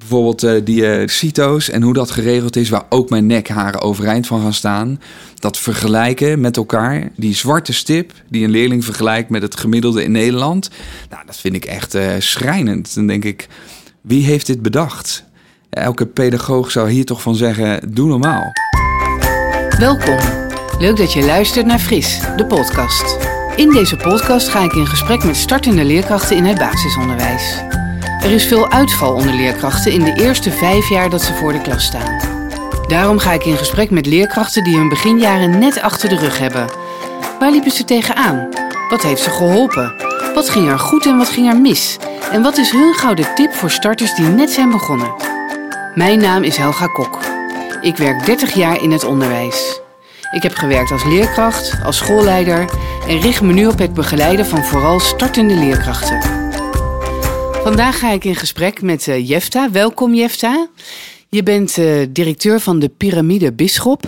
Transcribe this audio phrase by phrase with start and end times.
[0.00, 4.26] Bijvoorbeeld uh, die uh, CITO's en hoe dat geregeld is, waar ook mijn nekharen overeind
[4.26, 5.00] van gaan staan.
[5.34, 10.12] Dat vergelijken met elkaar, die zwarte stip die een leerling vergelijkt met het gemiddelde in
[10.12, 10.70] Nederland.
[11.10, 12.94] Nou, dat vind ik echt uh, schrijnend.
[12.94, 13.48] Dan denk ik,
[14.00, 15.24] wie heeft dit bedacht?
[15.70, 18.52] Elke pedagoog zou hier toch van zeggen, doe normaal.
[19.78, 20.18] Welkom.
[20.78, 23.16] Leuk dat je luistert naar Fris, de podcast.
[23.56, 27.62] In deze podcast ga ik in gesprek met startende leerkrachten in het basisonderwijs.
[28.22, 31.60] Er is veel uitval onder leerkrachten in de eerste vijf jaar dat ze voor de
[31.60, 32.20] klas staan.
[32.86, 36.70] Daarom ga ik in gesprek met leerkrachten die hun beginjaren net achter de rug hebben.
[37.38, 38.48] Waar liepen ze tegenaan?
[38.88, 39.94] Wat heeft ze geholpen?
[40.34, 41.96] Wat ging er goed en wat ging er mis?
[42.32, 45.14] En wat is hun gouden tip voor starters die net zijn begonnen?
[45.94, 47.18] Mijn naam is Helga Kok.
[47.80, 49.80] Ik werk 30 jaar in het onderwijs.
[50.30, 52.64] Ik heb gewerkt als leerkracht, als schoolleider
[53.08, 56.39] en richt me nu op het begeleiden van vooral startende leerkrachten.
[57.62, 59.70] Vandaag ga ik in gesprek met uh, Jefta.
[59.70, 60.68] Welkom Jefta.
[61.28, 64.06] Je bent uh, directeur van de Pyramide Bisschop.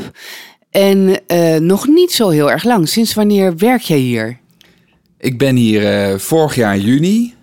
[0.70, 2.88] En uh, nog niet zo heel erg lang.
[2.88, 4.38] Sinds wanneer werk jij hier?
[5.18, 7.34] Ik ben hier vorig jaar juni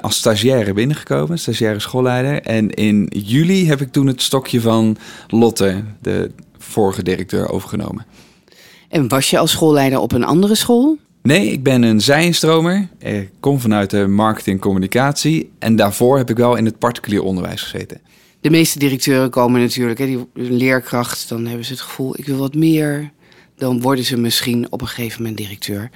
[0.00, 2.42] als stagiaire binnengekomen, stagiaire schoolleider.
[2.42, 4.96] En in juli heb ik toen het stokje van
[5.28, 8.06] Lotte, de vorige directeur, overgenomen.
[8.88, 10.98] En was je als schoolleider op een andere school?
[11.28, 12.88] Nee, ik ben een zijinstromer.
[12.98, 15.50] Ik kom vanuit de marketing communicatie.
[15.58, 18.00] En daarvoor heb ik wel in het particulier onderwijs gezeten.
[18.40, 22.36] De meeste directeuren komen natuurlijk, hè, die leerkracht, dan hebben ze het gevoel, ik wil
[22.36, 23.10] wat meer.
[23.56, 25.90] Dan worden ze misschien op een gegeven moment directeur.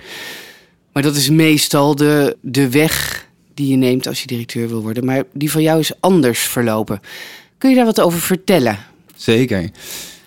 [0.93, 5.05] Maar dat is meestal de, de weg die je neemt als je directeur wil worden.
[5.05, 7.01] Maar die van jou is anders verlopen.
[7.59, 8.79] Kun je daar wat over vertellen?
[9.17, 9.71] Zeker.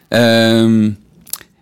[0.09, 0.97] Um,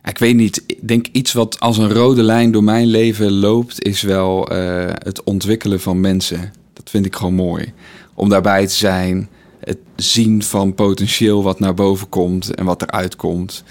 [0.10, 3.84] ik weet niet, ik denk iets wat als een rode lijn door mijn leven loopt,
[3.84, 6.54] is wel uh, het ontwikkelen van mensen.
[6.74, 7.74] Dat vind ik gewoon mooi.
[8.14, 13.16] Om daarbij te zijn, het zien van potentieel wat naar boven komt en wat eruit
[13.16, 13.64] komt.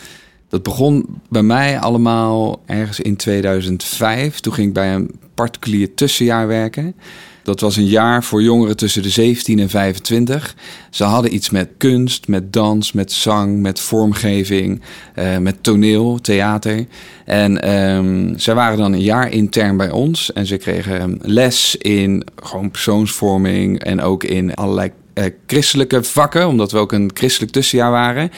[0.48, 4.40] Dat begon bij mij allemaal ergens in 2005.
[4.40, 6.94] Toen ging ik bij een particulier tussenjaar werken.
[7.42, 10.54] Dat was een jaar voor jongeren tussen de 17 en 25.
[10.90, 14.80] Ze hadden iets met kunst, met dans, met zang, met vormgeving,
[15.18, 16.86] uh, met toneel, theater.
[17.24, 22.26] En um, zij waren dan een jaar intern bij ons en ze kregen les in
[22.42, 27.90] gewoon persoonsvorming en ook in allerlei uh, christelijke vakken, omdat we ook een christelijk tussenjaar
[27.90, 28.30] waren.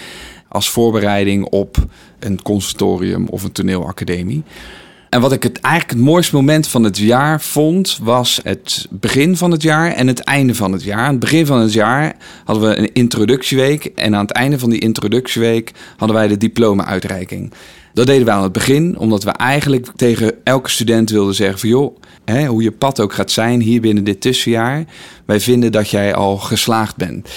[0.48, 1.76] Als voorbereiding op
[2.18, 4.42] een conservatorium of een toneelacademie.
[5.14, 9.36] En wat ik het eigenlijk het mooiste moment van het jaar vond, was het begin
[9.36, 10.98] van het jaar en het einde van het jaar.
[10.98, 13.84] Aan het begin van het jaar hadden we een introductieweek.
[13.84, 17.52] En aan het einde van die introductieweek hadden wij de diploma-uitreiking.
[17.92, 21.68] Dat deden we aan het begin, omdat we eigenlijk tegen elke student wilden zeggen van
[21.68, 24.84] joh, hè, hoe je pad ook gaat zijn hier binnen dit tussenjaar,
[25.24, 27.28] wij vinden dat jij al geslaagd bent.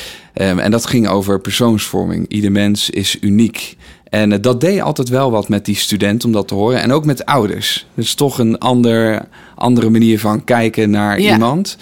[0.42, 2.26] Um, en dat ging over persoonsvorming.
[2.28, 3.78] Ieder mens is uniek.
[4.18, 6.82] En uh, dat deed altijd wel wat met die student om dat te horen.
[6.82, 7.86] En ook met ouders.
[7.94, 9.22] Dus toch een ander,
[9.56, 11.34] andere manier van kijken naar ja.
[11.34, 11.78] iemand.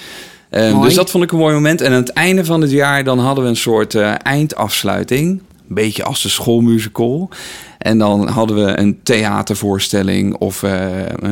[0.52, 1.82] Um, dus dat vond ik een mooi moment.
[1.82, 5.42] En aan het einde van het jaar dan hadden we een soort uh, eindafsluiting.
[5.70, 7.30] Een beetje als de schoolmusical.
[7.78, 10.72] En dan hadden we een theatervoorstelling of uh,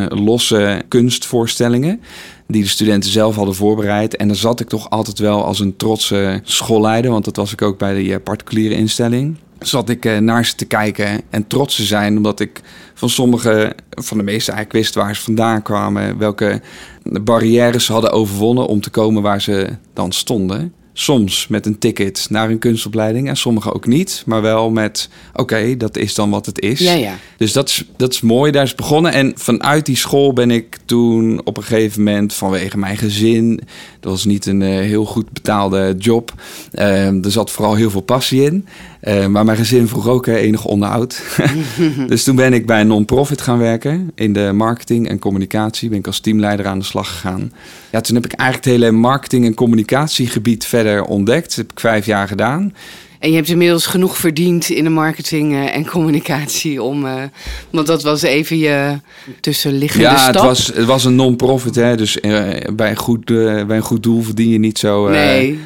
[0.07, 2.01] losse kunstvoorstellingen.
[2.47, 4.15] Die de studenten zelf hadden voorbereid.
[4.15, 7.11] En dan zat ik toch altijd wel als een trotse schoolleider.
[7.11, 9.37] Want dat was ik ook bij de particuliere instelling
[9.67, 12.61] zat ik uh, naar ze te kijken en trots te zijn, omdat ik
[12.93, 16.61] van sommige, van de meeste eigenlijk wist waar ze vandaan kwamen, welke
[17.03, 20.73] barrières ze hadden overwonnen om te komen waar ze dan stonden.
[20.95, 24.23] Soms met een ticket naar een kunstopleiding en sommige ook niet.
[24.25, 26.79] Maar wel met, oké, dat is dan wat het is.
[26.79, 27.15] Ja, ja.
[27.37, 29.11] Dus dat is, dat is mooi, daar is begonnen.
[29.11, 33.59] En vanuit die school ben ik toen op een gegeven moment vanwege mijn gezin...
[33.99, 36.33] dat was niet een uh, heel goed betaalde job.
[36.73, 38.65] Uh, er zat vooral heel veel passie in.
[39.07, 41.21] Uh, maar mijn gezin vroeg ook uh, enig onderhoud.
[42.07, 44.11] dus toen ben ik bij een non-profit gaan werken.
[44.15, 47.53] In de marketing en communicatie ben ik als teamleider aan de slag gegaan.
[47.91, 51.47] Ja, toen heb ik eigenlijk het hele marketing- en communicatiegebied verder ontdekt.
[51.47, 52.73] Dat heb ik vijf jaar gedaan.
[53.19, 57.05] En je hebt inmiddels genoeg verdiend in de marketing uh, en communicatie om.
[57.05, 57.13] Uh,
[57.69, 58.99] want dat was even je
[59.39, 60.33] tussenliggende ja, stap.
[60.33, 61.95] Ja, het was, het was een non-profit, hè.
[61.95, 65.59] Dus uh, bij, een goed, bij een goed doel verdien je niet zo nee.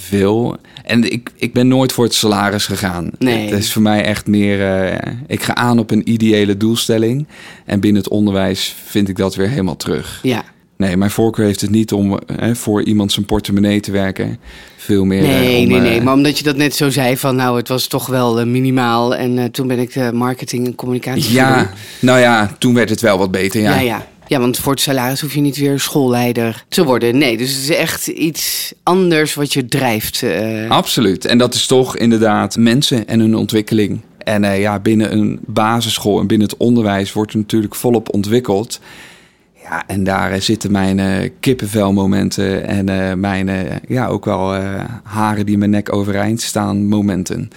[0.00, 0.56] Veel.
[0.84, 3.10] En ik, ik ben nooit voor het salaris gegaan.
[3.18, 3.48] Nee.
[3.48, 4.98] Het is voor mij echt meer.
[5.26, 7.26] ik ga aan op een ideële doelstelling.
[7.64, 10.20] En binnen het onderwijs vind ik dat weer helemaal terug.
[10.22, 10.44] Ja.
[10.76, 14.38] Nee, mijn voorkeur heeft het niet om hè, voor iemand zijn portemonnee te werken.
[14.76, 15.22] Veel meer.
[15.22, 16.02] Nee, om, nee, nee.
[16.02, 19.14] Maar omdat je dat net zo zei van nou, het was toch wel uh, minimaal.
[19.14, 21.32] En uh, toen ben ik uh, marketing en communicatie.
[21.32, 21.70] Ja,
[22.00, 23.60] nou ja, toen werd het wel wat beter.
[23.60, 23.80] Ja, ja.
[23.80, 24.06] ja.
[24.28, 27.18] Ja, want voor het salaris hoef je niet weer schoolleider te worden.
[27.18, 30.22] Nee, dus het is echt iets anders wat je drijft.
[30.22, 30.70] Uh...
[30.70, 31.24] Absoluut.
[31.24, 34.00] En dat is toch inderdaad mensen en hun ontwikkeling.
[34.18, 38.80] En uh, ja, binnen een basisschool en binnen het onderwijs wordt er natuurlijk volop ontwikkeld.
[39.62, 43.50] Ja, en daar uh, zitten mijn uh, kippenvelmomenten en mijn,
[43.88, 44.54] ja, ook wel
[45.02, 47.50] haren die mijn nek overeind staan momenten.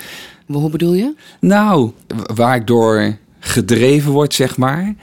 [0.46, 1.14] Hoe bedoel je?
[1.40, 1.92] Nou,
[2.36, 4.96] waar ik door gedreven word, zeg maar.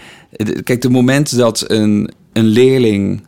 [0.62, 3.22] Kijk, de moment dat een, een leerling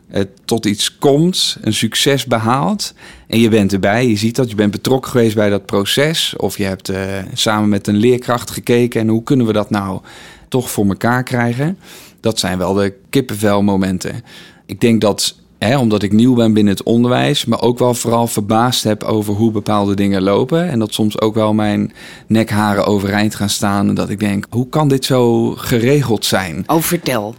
[0.45, 2.93] tot iets komt, een succes behaalt
[3.27, 6.57] en je bent erbij, je ziet dat, je bent betrokken geweest bij dat proces of
[6.57, 6.97] je hebt uh,
[7.33, 10.01] samen met een leerkracht gekeken en hoe kunnen we dat nou
[10.47, 11.77] toch voor elkaar krijgen.
[12.19, 14.23] Dat zijn wel de kippenvelmomenten.
[14.65, 18.27] Ik denk dat Hè, omdat ik nieuw ben binnen het onderwijs, maar ook wel vooral
[18.27, 20.69] verbaasd heb over hoe bepaalde dingen lopen.
[20.69, 21.93] En dat soms ook wel mijn
[22.27, 23.87] nekharen overeind gaan staan.
[23.87, 26.63] En dat ik denk, hoe kan dit zo geregeld zijn?
[26.67, 27.35] Oh, vertel.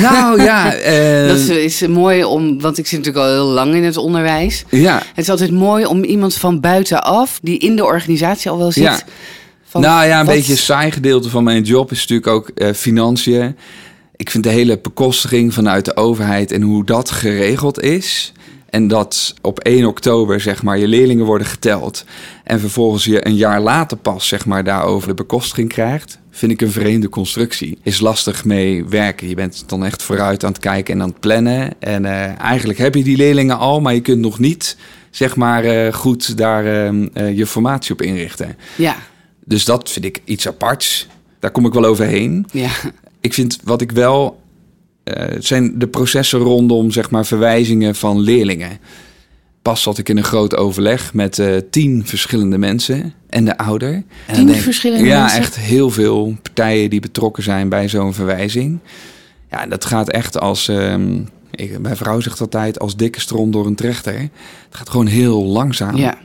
[0.00, 0.76] Nou ja.
[0.76, 1.28] Uh...
[1.28, 4.64] Dat is, mooi om, want ik zit natuurlijk al heel lang in het onderwijs.
[4.68, 4.94] Ja.
[4.94, 8.82] Het is altijd mooi om iemand van buitenaf, die in de organisatie al wel zit.
[8.82, 9.00] Ja.
[9.72, 13.56] nou ja, een beetje een saai gedeelte van mijn job is natuurlijk ook uh, financiën
[14.22, 18.32] ik vind de hele bekostiging vanuit de overheid en hoe dat geregeld is.
[18.70, 22.04] En dat op 1 oktober zeg maar je leerlingen worden geteld.
[22.44, 26.18] En vervolgens je een jaar later pas zeg maar daarover de bekostiging krijgt.
[26.30, 27.78] Vind ik een vreemde constructie.
[27.82, 29.28] Is lastig mee werken.
[29.28, 31.72] Je bent dan echt vooruit aan het kijken en aan het plannen.
[31.78, 34.76] En uh, eigenlijk heb je die leerlingen al, maar je kunt nog niet
[35.10, 38.56] zeg maar uh, goed daar uh, je formatie op inrichten.
[38.76, 38.96] Ja.
[39.44, 41.06] Dus dat vind ik iets aparts.
[41.38, 42.46] Daar kom ik wel overheen.
[42.52, 42.70] Ja
[43.22, 44.40] ik vind wat ik wel.
[45.04, 48.78] Uh, zijn de processen rondom zeg maar, verwijzingen van leerlingen.
[49.62, 53.92] Pas zat ik in een groot overleg met uh, tien verschillende mensen en de ouder.
[54.26, 55.38] En tien denk, verschillende ja, mensen?
[55.38, 58.78] Ja, echt heel veel partijen die betrokken zijn bij zo'n verwijzing.
[59.50, 60.68] Ja, dat gaat echt als.
[60.68, 64.18] Um, ik, mijn vrouw zegt altijd als dikke stront door een trechter.
[64.18, 64.30] Het
[64.70, 65.96] gaat gewoon heel langzaam.
[65.96, 66.18] Ja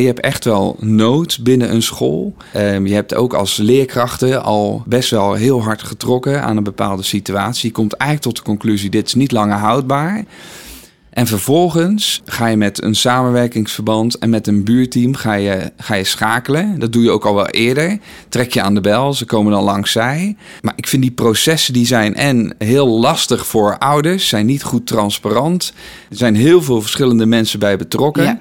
[0.00, 2.34] je hebt echt wel nood binnen een school.
[2.56, 7.02] Um, je hebt ook als leerkrachten al best wel heel hard getrokken aan een bepaalde
[7.02, 7.68] situatie.
[7.68, 10.24] Je komt eigenlijk tot de conclusie: dit is niet langer houdbaar.
[11.14, 16.04] En vervolgens ga je met een samenwerkingsverband en met een buurteam ga je, ga je
[16.04, 16.78] schakelen.
[16.78, 17.98] Dat doe je ook al wel eerder.
[18.28, 20.36] Trek je aan de bel, ze komen dan langs zij.
[20.62, 24.86] Maar ik vind die processen die zijn en heel lastig voor ouders, zijn niet goed
[24.86, 25.72] transparant.
[26.10, 28.24] Er zijn heel veel verschillende mensen bij betrokken.
[28.24, 28.40] Ja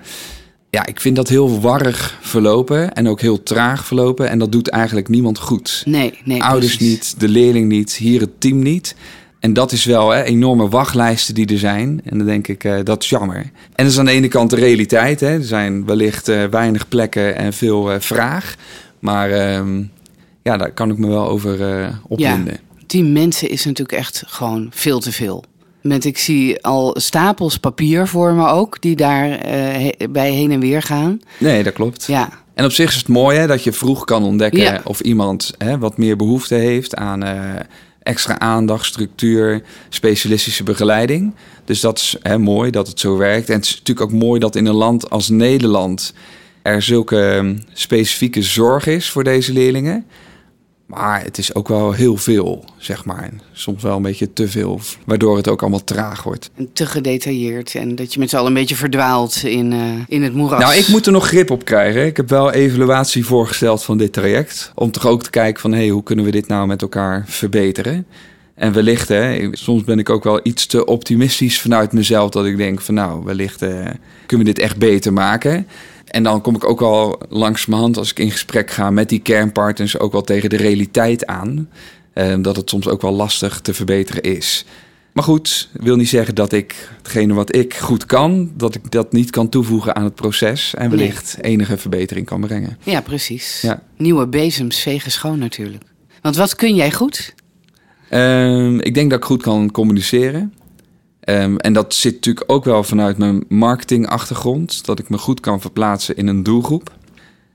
[0.74, 4.30] ja, ik vind dat heel warrig verlopen en ook heel traag verlopen.
[4.30, 5.84] En dat doet eigenlijk niemand goed.
[5.86, 6.44] Nee, nee.
[6.44, 8.96] Ouders niet, de leerling niet, hier het team niet.
[9.40, 12.02] En dat is wel hè, enorme wachtlijsten die er zijn.
[12.06, 13.38] En dan denk ik, uh, dat is jammer.
[13.38, 13.52] En
[13.84, 15.20] dat is aan de ene kant de realiteit.
[15.20, 15.28] Hè.
[15.28, 18.56] Er zijn wellicht uh, weinig plekken en veel uh, vraag.
[19.00, 19.84] Maar ehm,
[20.44, 21.54] ja, daar kan ik me wel over
[22.08, 22.54] opwinden.
[22.54, 25.44] Ja, tien mensen is natuurlijk echt gewoon veel te veel.
[25.84, 30.60] Met, ik zie al stapels papier voor me ook, die daar uh, bij heen en
[30.60, 31.22] weer gaan.
[31.38, 32.06] Nee, dat klopt.
[32.08, 32.30] Ja.
[32.54, 34.82] En op zich is het mooi hè, dat je vroeg kan ontdekken ja.
[34.84, 37.40] of iemand hè, wat meer behoefte heeft aan uh,
[38.04, 41.34] extra aandacht, structuur, specialistische begeleiding.
[41.66, 43.50] Dus dat is hè, mooi dat het zo werkt.
[43.50, 46.14] En het is natuurlijk ook mooi dat in een land als Nederland
[46.62, 50.06] er zulke specifieke zorg is voor deze leerlingen.
[50.94, 53.30] Maar het is ook wel heel veel, zeg maar.
[53.52, 56.50] Soms wel een beetje te veel, waardoor het ook allemaal traag wordt.
[56.56, 60.24] En te gedetailleerd en dat je met z'n allen een beetje verdwaalt in, uh, in
[60.24, 60.60] het moeras.
[60.60, 62.06] Nou, ik moet er nog grip op krijgen.
[62.06, 64.72] Ik heb wel evaluatie voorgesteld van dit traject.
[64.76, 67.24] Om toch ook te kijken van, hé, hey, hoe kunnen we dit nou met elkaar
[67.28, 68.06] verbeteren?
[68.56, 72.30] En wellicht, hè, soms ben ik ook wel iets te optimistisch vanuit mezelf...
[72.30, 73.70] dat ik denk van, nou, wellicht uh,
[74.26, 75.68] kunnen we dit echt beter maken...
[76.14, 79.10] En dan kom ik ook al langs mijn hand als ik in gesprek ga met
[79.10, 81.70] die kernpartners ook wel tegen de realiteit aan.
[82.14, 84.66] Uh, dat het soms ook wel lastig te verbeteren is.
[85.14, 89.12] Maar goed, wil niet zeggen dat ik hetgene wat ik goed kan, dat ik dat
[89.12, 91.52] niet kan toevoegen aan het proces en wellicht nee.
[91.52, 92.78] enige verbetering kan brengen.
[92.84, 93.62] Ja, precies.
[93.62, 93.82] Ja.
[93.98, 95.84] Nieuwe bezems vegen schoon natuurlijk.
[96.22, 97.34] Want wat kun jij goed?
[98.12, 100.54] Um, ik denk dat ik goed kan communiceren.
[101.26, 105.62] Um, en dat zit natuurlijk ook wel vanuit mijn marketingachtergrond, dat ik me goed kan
[105.62, 106.92] verplaatsen in een doelgroep.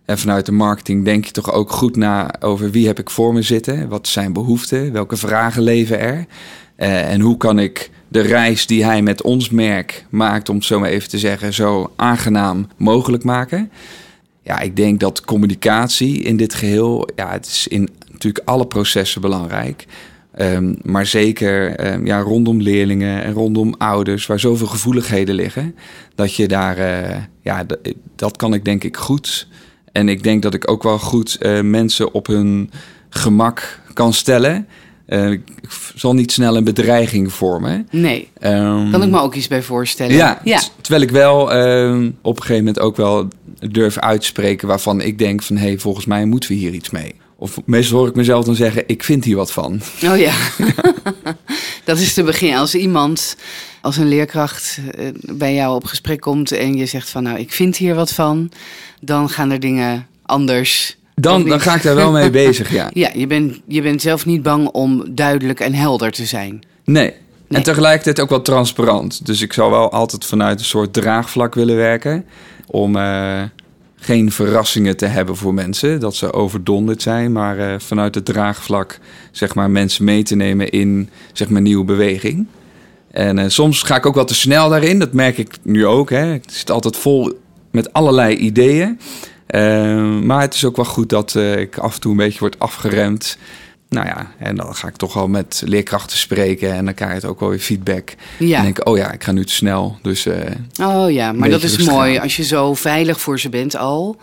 [0.05, 3.33] En vanuit de marketing denk je toch ook goed na over wie heb ik voor
[3.33, 6.27] me zitten, wat zijn behoeften, welke vragen leven er.
[6.77, 10.65] Uh, en hoe kan ik de reis die hij met ons merk maakt, om het
[10.65, 13.71] zo maar even te zeggen, zo aangenaam mogelijk maken.
[14.43, 19.21] Ja, ik denk dat communicatie in dit geheel, ja, het is in natuurlijk alle processen
[19.21, 19.87] belangrijk.
[20.41, 25.75] Um, maar zeker um, ja, rondom leerlingen en rondom ouders, waar zoveel gevoeligheden liggen,
[26.15, 27.67] dat je daar, uh, ja,
[28.17, 29.47] dat kan ik denk ik goed.
[29.93, 32.71] En ik denk dat ik ook wel goed uh, mensen op hun
[33.09, 34.67] gemak kan stellen.
[35.07, 35.43] eh, ik
[35.95, 37.89] zal niet snel een bedreiging vormen.
[37.91, 40.17] Nee, Ehm, kan ik me ook iets bij voorstellen.
[40.17, 40.41] Ja,
[40.81, 43.29] terwijl ik wel ehm, op een gegeven moment ook wel
[43.69, 47.15] durf uitspreken waarvan ik denk van hé, hey, volgens mij moeten we hier iets mee.
[47.41, 49.81] Of meestal hoor ik mezelf dan zeggen, ik vind hier wat van.
[50.05, 50.35] Oh ja,
[51.85, 52.55] dat is te begin.
[52.55, 53.37] Als iemand,
[53.81, 57.53] als een leerkracht eh, bij jou op gesprek komt en je zegt van nou, ik
[57.53, 58.51] vind hier wat van,
[59.01, 60.97] dan gaan er dingen anders.
[61.15, 62.91] Dan, dan ga ik daar wel mee bezig, ja.
[62.93, 66.63] Ja, je bent, je bent zelf niet bang om duidelijk en helder te zijn.
[66.85, 67.13] Nee.
[67.49, 67.59] Nee.
[67.59, 69.27] En tegelijkertijd ook wel transparant.
[69.27, 72.25] Dus ik zou wel altijd vanuit een soort draagvlak willen werken.
[72.67, 73.43] Om eh,
[74.09, 76.01] geen verrassingen te hebben voor mensen.
[76.01, 77.33] Dat ze overdonderd zijn.
[77.33, 78.99] Maar eh, vanuit het draagvlak
[79.31, 82.47] zeg maar, mensen mee te nemen in zeg maar, nieuwe beweging.
[83.11, 84.99] En eh, soms ga ik ook wel te snel daarin.
[84.99, 86.11] Dat merk ik nu ook.
[86.11, 86.27] Hè.
[86.27, 87.39] Het zit altijd vol
[87.71, 89.01] met allerlei ideeën.
[89.47, 92.59] Eh, maar het is ook wel goed dat ik af en toe een beetje word
[92.59, 93.39] afgeremd.
[93.89, 97.17] Nou ja, en dan ga ik toch wel met leerkrachten spreken en dan krijg je
[97.17, 98.15] het ook wel weer feedback.
[98.39, 98.57] Ja.
[98.57, 99.99] En denk ik, oh ja, ik ga nu te snel.
[100.03, 103.77] Dus eh, Oh ja, maar dat is mooi als je zo veilig voor ze bent
[103.77, 104.17] al.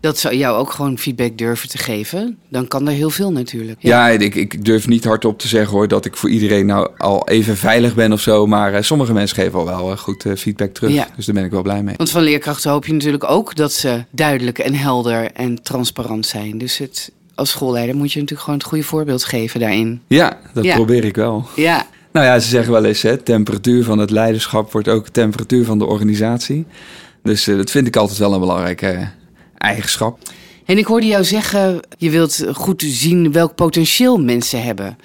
[0.00, 2.38] Dat ze jou ook gewoon feedback durven te geven.
[2.48, 3.78] Dan kan er heel veel natuurlijk.
[3.80, 7.28] ja, ik, ik durf niet hardop te zeggen hoor dat ik voor iedereen nou al
[7.28, 8.46] even veilig ben of zo.
[8.46, 10.92] Maar eh, sommige mensen geven al wel eh, goed feedback terug.
[10.92, 11.08] Ja.
[11.16, 11.94] Dus daar ben ik wel blij mee.
[11.96, 16.58] Want van leerkrachten hoop je natuurlijk ook dat ze duidelijk en helder en transparant zijn.
[16.58, 20.02] Dus het, als schoolleider moet je natuurlijk gewoon het goede voorbeeld geven daarin.
[20.06, 20.74] Ja, dat Ja.
[20.74, 21.46] probeer ik wel.
[21.56, 25.64] Ja, Nou ja, ze zeggen wel eens, hè, temperatuur van het leiderschap wordt ook temperatuur
[25.64, 26.64] van de organisatie.
[27.22, 29.06] Dus eh, dat vind ik altijd wel een belangrijke eh,
[29.58, 30.18] eigenschap.
[30.64, 34.98] en ik hoorde jou zeggen, je wilt goed zien welk potentieel mensen hebben.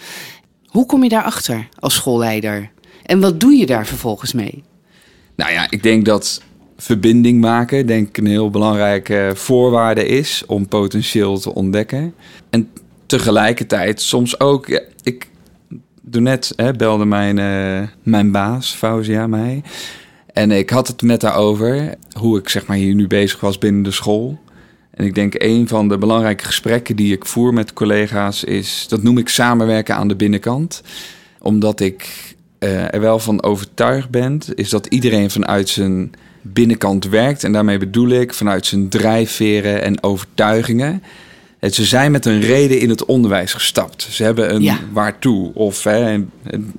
[0.65, 2.71] Hoe kom je daarachter als schoolleider?
[3.03, 4.63] En wat doe je daar vervolgens mee?
[5.35, 6.41] Nou ja, ik denk dat
[6.83, 12.13] verbinding maken denk ik een heel belangrijke voorwaarde is om potentieel te ontdekken.
[12.49, 12.69] En
[13.05, 15.29] tegelijkertijd soms ook, ik
[16.01, 19.63] doe net hè, belde mijn, eh, mijn baas, Fauzia, mij.
[20.33, 23.57] En ik had het met haar over hoe ik zeg maar hier nu bezig was
[23.57, 24.39] binnen de school.
[24.91, 29.03] En ik denk een van de belangrijke gesprekken die ik voer met collega's is, dat
[29.03, 30.81] noem ik samenwerken aan de binnenkant.
[31.39, 36.11] Omdat ik eh, er wel van overtuigd ben, is dat iedereen vanuit zijn
[36.43, 37.43] binnenkant werkt.
[37.43, 41.03] En daarmee bedoel ik vanuit zijn drijfveren en overtuigingen.
[41.59, 44.07] En ze zijn met een reden in het onderwijs gestapt.
[44.11, 44.77] Ze hebben een Ja.
[44.91, 46.23] waartoe of hè,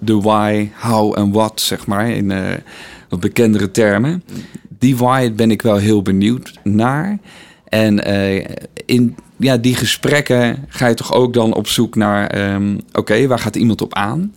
[0.00, 2.52] de why, how en what, zeg maar, in eh,
[3.09, 4.23] wat bekendere termen.
[4.78, 7.18] Die why ben ik wel heel benieuwd naar.
[7.68, 8.44] En eh,
[8.87, 12.26] in ja, die gesprekken ga je toch ook dan op zoek naar...
[12.26, 14.35] ehm, oké, waar gaat iemand op aan?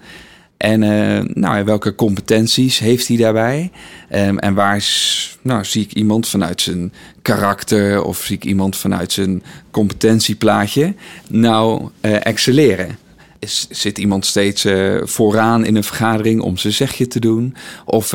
[0.58, 3.72] En eh, nou, welke competenties heeft hij daarbij?
[4.10, 8.04] Ehm, en waar is, nou, zie ik iemand vanuit zijn karakter...
[8.04, 10.94] of zie ik iemand vanuit zijn competentieplaatje
[11.28, 12.98] nou eh, excelleren?
[13.40, 17.56] Is, zit iemand steeds eh, vooraan in een vergadering om zijn zegje te doen?
[17.86, 18.08] Of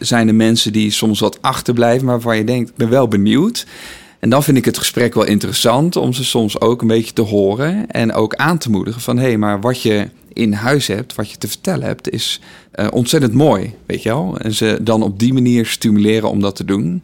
[0.00, 2.04] zijn er mensen die soms wat achterblijven...
[2.04, 3.66] maar waarvan je denkt, ik ben wel benieuwd...
[4.18, 7.22] En dan vind ik het gesprek wel interessant om ze soms ook een beetje te
[7.22, 11.14] horen en ook aan te moedigen van hé, hey, maar wat je in huis hebt,
[11.14, 12.40] wat je te vertellen hebt, is
[12.70, 14.38] eh, ontzettend mooi, weet je wel.
[14.38, 16.94] En ze dan op die manier stimuleren om dat te doen.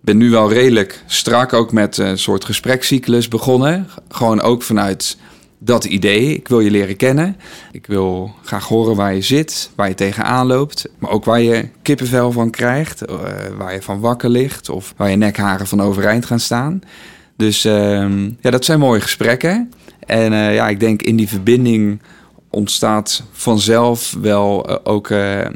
[0.00, 3.86] Ik ben nu wel redelijk strak ook met een soort gesprekscyclus begonnen.
[4.08, 5.16] Gewoon ook vanuit
[5.58, 6.34] dat idee.
[6.34, 7.36] Ik wil je leren kennen.
[7.72, 10.88] Ik wil graag horen waar je zit, waar je tegenaan loopt.
[10.98, 13.16] Maar ook waar je kippenvel van krijgt, eh,
[13.56, 14.68] waar je van wakker ligt...
[14.68, 16.80] of waar je nekharen van overeind gaan staan.
[17.36, 19.70] Dus ehm, ja, dat zijn mooie gesprekken.
[20.06, 22.00] En eh, ja, ik denk in die verbinding
[22.50, 25.50] ontstaat vanzelf wel eh, ook eh, eh,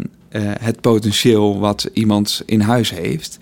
[0.61, 3.39] het potentieel wat iemand in huis heeft.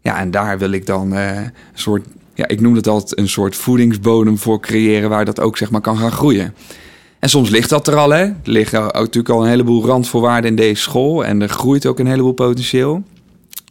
[0.00, 3.56] Ja, en daar wil ik dan een soort, ja, ik noem het altijd een soort
[3.56, 6.54] voedingsbodem voor creëren waar dat ook zeg maar kan gaan groeien.
[7.18, 8.22] En soms ligt dat er al, hè.
[8.22, 12.06] Er liggen natuurlijk al een heleboel randvoorwaarden in deze school en er groeit ook een
[12.06, 13.02] heleboel potentieel.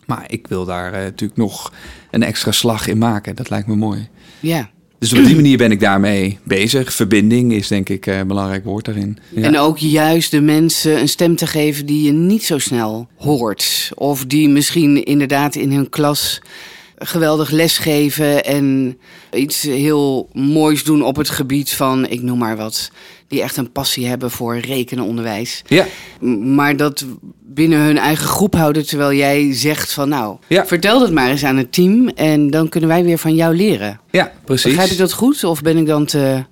[0.05, 1.73] Maar ik wil daar natuurlijk nog
[2.11, 3.35] een extra slag in maken.
[3.35, 4.09] Dat lijkt me mooi.
[4.39, 4.69] Ja.
[5.01, 6.93] Dus op die manier ben ik daarmee bezig.
[6.93, 9.17] Verbinding is denk ik eh, een belangrijk woord daarin.
[9.29, 9.41] Ja.
[9.41, 13.91] En ook juist de mensen een stem te geven die je niet zo snel hoort.
[13.95, 16.41] Of die misschien inderdaad in hun klas
[16.97, 18.97] geweldig lesgeven en
[19.33, 22.91] iets heel moois doen op het gebied van, ik noem maar wat,
[23.31, 25.61] die echt een passie hebben voor rekenenonderwijs.
[25.67, 25.85] ja,
[26.43, 27.05] Maar dat
[27.45, 30.65] binnen hun eigen groep houden, terwijl jij zegt van nou, Ja.
[30.65, 33.99] vertel dat maar eens aan het team en dan kunnen wij weer van jou leren.
[34.11, 34.71] ja, precies.
[34.71, 36.43] Begrijp ik dat goed of ben ik dan te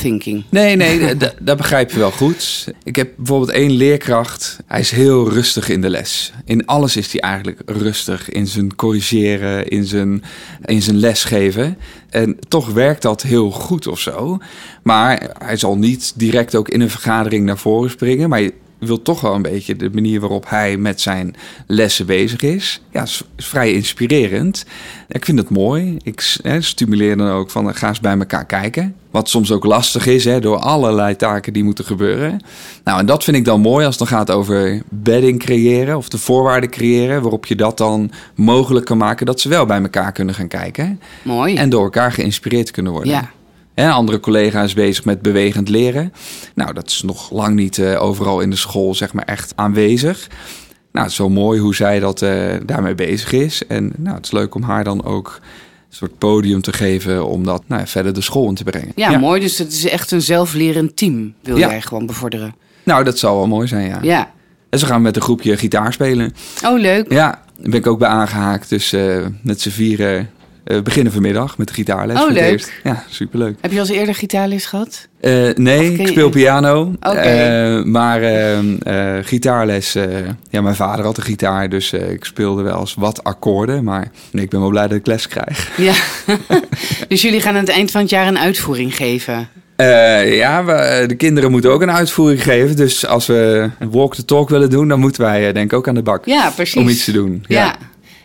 [0.00, 0.44] thinking.
[0.48, 2.68] Nee, nee, dat begrijp je wel goed.
[2.82, 4.58] Ik heb bijvoorbeeld één leerkracht.
[4.66, 6.32] Hij is heel rustig in de les.
[6.44, 8.30] In alles is hij eigenlijk rustig.
[8.30, 10.22] In zijn corrigeren, in zijn,
[10.64, 11.78] in zijn lesgeven.
[12.10, 14.38] En toch werkt dat heel goed of zo.
[14.82, 18.28] Maar hij zal niet direct ook in een vergadering naar voren springen.
[18.28, 21.34] Maar wil toch wel een beetje de manier waarop hij met zijn
[21.66, 22.80] lessen bezig is.
[22.92, 24.64] Ja, is, is vrij inspirerend.
[25.08, 25.96] Ik vind het mooi.
[26.02, 28.94] Ik hè, stimuleer dan ook van eh, ga eens bij elkaar kijken.
[29.10, 32.40] Wat soms ook lastig is hè, door allerlei taken die moeten gebeuren.
[32.84, 36.08] Nou, en dat vind ik dan mooi als het dan gaat over bedding creëren of
[36.08, 37.22] de voorwaarden creëren.
[37.22, 41.00] Waarop je dat dan mogelijk kan maken dat ze wel bij elkaar kunnen gaan kijken.
[41.22, 41.56] Mooi.
[41.56, 43.12] En door elkaar geïnspireerd kunnen worden.
[43.12, 43.30] ja.
[43.84, 46.12] Een andere collega is bezig met bewegend leren.
[46.54, 50.26] Nou, dat is nog lang niet eh, overal in de school zeg maar echt aanwezig.
[50.92, 53.66] Nou, het is zo mooi hoe zij dat eh, daarmee bezig is.
[53.66, 55.38] En nou, het is leuk om haar dan ook
[55.90, 58.92] een soort podium te geven om dat nou, verder de school in te brengen.
[58.94, 59.40] Ja, mooi.
[59.40, 61.68] Dus het is echt een zelflerend team, wil Ja.
[61.68, 62.54] jij gewoon bevorderen.
[62.82, 63.98] Nou, dat zal wel mooi zijn, ja.
[64.02, 64.30] Ja.
[64.70, 66.34] En ze gaan met een groepje gitaar spelen.
[66.64, 67.12] Oh, leuk.
[67.12, 68.68] Ja, daar ben ik ook bij aangehaakt.
[68.68, 70.30] Dus eh, met z'n vieren
[70.68, 72.20] eh, beginnen vanmiddag met de gitaarles.
[72.20, 72.80] Oh, leuk.
[72.84, 73.56] Ja, superleuk.
[73.60, 75.08] Heb je al eens eerder gitaarles gehad?
[75.20, 76.92] Eh, nee, ik speel piano.
[77.00, 77.16] Oké.
[77.16, 79.96] Eh, maar eh, eh, gitaarles,
[80.50, 83.84] ja, mijn vader had een gitaar, dus ik speelde wel eens wat akkoorden.
[83.84, 85.70] Maar nee, ik ben wel blij dat ik les krijg.
[85.76, 85.92] Ja.
[87.08, 89.48] dus jullie gaan aan het eind van het jaar een uitvoering geven.
[90.24, 92.76] Ja, we, de kinderen moeten ook een uitvoering geven.
[92.76, 95.88] Dus als we een walk the talk willen doen, dan moeten wij denk ik ook
[95.88, 96.26] aan de bak.
[96.26, 96.80] Ja, precies.
[96.80, 97.44] Om iets te doen.
[97.46, 97.64] Ja.
[97.64, 97.74] Ja.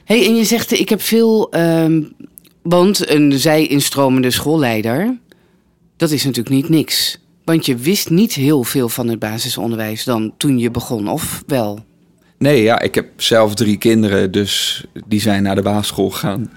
[0.06, 1.52] Hey, en je zegt, ik heb veel...
[1.52, 2.02] ehm,
[2.64, 5.18] want een zij-instromende schoolleider,
[5.98, 7.22] dat is natuurlijk niet niks.
[7.44, 11.86] Want je wist niet heel veel van het basisonderwijs dan toen je begon, of wel?
[12.38, 16.52] Nee, ja, ik heb zelf drie kinderen, dus die zijn naar de basisschool gegaan.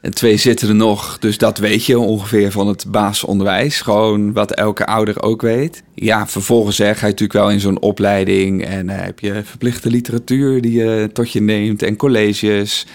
[0.00, 3.80] En twee zitten er nog, dus dat weet je ongeveer van het basisonderwijs.
[3.80, 5.82] Gewoon wat elke ouder ook weet.
[5.94, 9.90] Ja, vervolgens zeg, ga je natuurlijk wel in zo'n opleiding en eh, heb je verplichte
[9.90, 12.86] literatuur die je tot je neemt en colleges.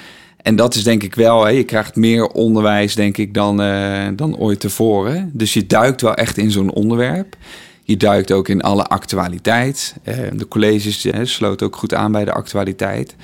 [0.43, 4.07] En dat is denk ik wel, hè, je krijgt meer onderwijs denk ik dan, eh,
[4.15, 5.29] dan ooit tevoren.
[5.33, 7.35] Dus je duikt wel echt in zo'n onderwerp.
[7.83, 9.95] Je duikt ook in alle actualiteit.
[10.03, 13.15] Eh, de colleges sloten ook goed aan bij de actualiteit.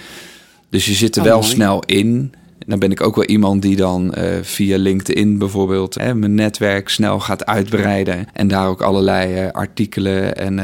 [0.70, 1.52] Dus je zit er Oh, wel mooi.
[1.52, 2.34] snel in.
[2.68, 6.90] Dan ben ik ook wel iemand die dan eh, via LinkedIn bijvoorbeeld eh, mijn netwerk
[6.90, 8.28] snel gaat uitbreiden.
[8.34, 10.60] En daar ook allerlei eh, artikelen en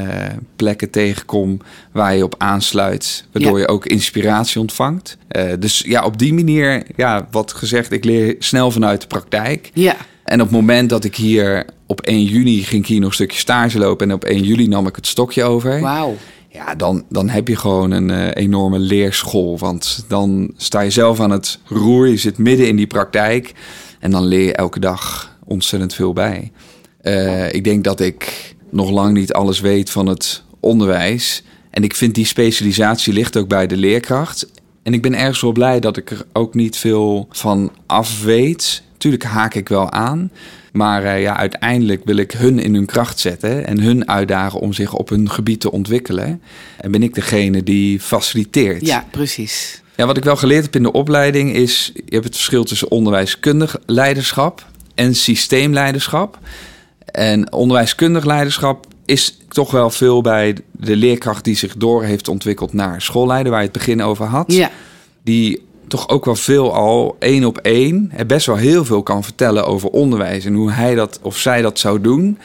[0.55, 1.59] plekken tegenkom
[1.91, 3.25] waar je op aansluit.
[3.31, 3.59] Waardoor Ja.
[3.59, 5.17] je ook inspiratie ontvangt.
[5.59, 9.71] Dus ja, op die manier, ja, wat gezegd, ik leer snel vanuit de praktijk.
[9.73, 9.95] Ja.
[10.23, 13.15] En op het moment dat ik hier op 1 juni ging ik hier nog een
[13.15, 14.09] stukje stage lopen.
[14.09, 15.79] En op 1 juli nam ik het stokje over.
[15.81, 16.15] Wauw.
[16.55, 19.57] Ja, dan, dan heb je gewoon een eh, enorme leerschool.
[19.57, 22.07] Want dan sta je zelf aan het roer.
[22.07, 23.53] Je zit midden in die praktijk.
[23.99, 26.51] En dan leer je elke dag ontzettend veel bij.
[27.01, 31.43] Eh, ik denk dat ik nog lang niet alles weet van het onderwijs.
[31.69, 34.47] En ik vind die specialisatie ligt ook bij de leerkracht.
[34.83, 38.83] En ik ben ergens wel blij dat ik er ook niet veel van af weet.
[38.97, 40.31] Tuurlijk haak ik wel aan.
[40.75, 44.73] Maar eh, ja, uiteindelijk wil ik hun in hun kracht zetten en hun uitdagen om
[44.73, 46.41] zich op hun gebied te ontwikkelen.
[46.77, 48.85] En ben ik degene die faciliteert.
[48.85, 49.81] Ja, precies.
[49.95, 51.91] Ja, wat ik wel geleerd heb in de opleiding is...
[51.93, 56.39] je hebt het verschil tussen onderwijskundig leiderschap en systeemleiderschap.
[57.05, 61.43] En onderwijskundig leiderschap is toch wel veel bij de leerkracht...
[61.43, 63.51] die zich door heeft ontwikkeld naar schoolleider...
[63.51, 64.51] waar je het begin over had.
[64.51, 64.71] Ja.
[65.23, 68.11] Die toch ook wel veel al één op één...
[68.27, 70.45] best wel heel veel kan vertellen over onderwijs...
[70.45, 72.37] en hoe hij dat of zij dat zou doen...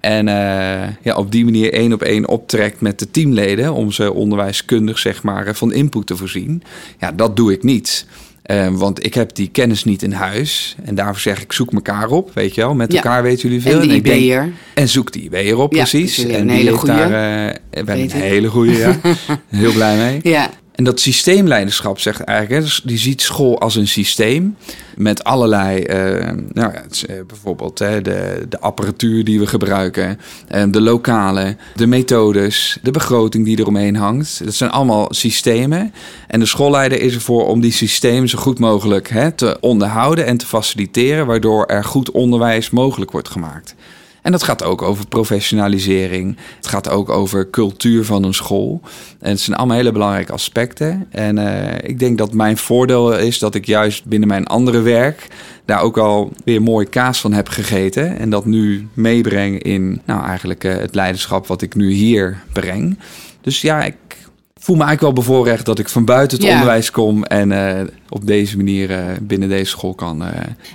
[0.00, 4.12] En eh, ja, op die manier één op één optrekt met de teamleden om ze
[4.12, 6.62] onderwijskundig zeg maar, eh, van input te voorzien.
[6.98, 8.06] Ja, dat doe ik niet.
[8.42, 10.76] Eh, want ik heb die kennis niet in huis.
[10.84, 12.74] En daarvoor zeg ik, zoek elkaar op, weet je wel.
[12.74, 12.98] Met Ja.
[12.98, 13.80] elkaar weten jullie veel.
[13.80, 14.52] En IB'er.
[14.74, 16.14] En zoek die IB'er op, Ja, precies.
[16.16, 18.96] dus en een die hele eh, ik ben een hele goede, ja.
[19.48, 20.32] Heel blij mee.
[20.32, 20.50] Ja.
[20.74, 24.56] En dat systeemleiderschap zegt eigenlijk, dus die ziet school als een systeem
[24.96, 30.62] met allerlei, eh, nou ja, eh, bijvoorbeeld hè, de, de apparatuur die we gebruiken, eh,
[30.68, 34.44] de lokalen, de methodes, de begroting die eromheen hangt.
[34.44, 35.92] Dat zijn allemaal systemen.
[36.26, 40.36] En de schoolleider is ervoor om die systemen zo goed mogelijk hè, te onderhouden en
[40.36, 43.74] te faciliteren, waardoor er goed onderwijs mogelijk wordt gemaakt.
[44.24, 46.36] En dat gaat ook over professionalisering.
[46.56, 48.80] Het gaat ook over cultuur van een school.
[49.20, 51.06] En het zijn allemaal hele belangrijke aspecten.
[51.10, 55.28] En eh, ik denk dat mijn voordeel is dat ik juist binnen mijn andere werk
[55.64, 58.18] daar ook al weer mooi kaas van heb gegeten.
[58.18, 62.98] En dat nu meebreng in nou, eigenlijk eh, het leiderschap wat ik nu hier breng.
[63.40, 63.96] Dus ja, ik
[64.54, 66.52] voel me eigenlijk wel bevoorrecht dat ik van buiten het Ja.
[66.52, 70.24] onderwijs kom en eh, op deze manier binnen deze school kan.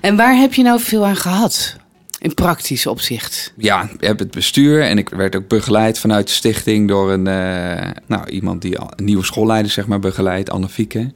[0.01, 1.77] En waar heb je nou veel aan gehad?
[2.19, 3.53] In praktisch opzicht.
[3.57, 7.27] Ja, ik heb het bestuur en ik werd ook begeleid vanuit de stichting door een,
[7.27, 11.11] eh, nou, iemand die al, een nieuwe schoolleider zeg maar begeleidt, Anne Fieke.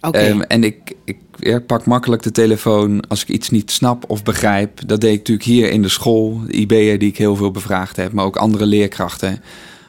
[0.00, 0.18] Oké.
[0.18, 4.22] Ehm, en ik, ik ja, pak makkelijk de telefoon als ik iets niet snap of
[4.22, 4.88] begrijp.
[4.88, 7.96] Dat deed ik natuurlijk hier in de school, de IB'er die ik heel veel bevraagd
[7.96, 9.42] heb, maar ook andere leerkrachten.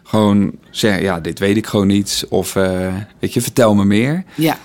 [0.03, 2.25] Gewoon zeggen, ja, dit weet ik gewoon niet.
[2.29, 4.23] Of, eh, weet je, vertel me meer.
[4.35, 4.57] ja.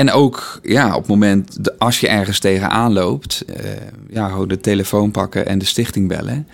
[0.00, 3.70] En ook, ja, op het moment, de- als je ergens tegenaan loopt, eh,
[4.10, 6.48] ja, gewoon de telefoon pakken en de stichting bellen.